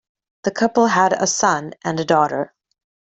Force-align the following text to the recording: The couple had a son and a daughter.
The 0.45 0.49
couple 0.49 0.87
had 0.87 1.13
a 1.13 1.27
son 1.27 1.73
and 1.83 1.99
a 1.99 2.05
daughter. 2.05 2.55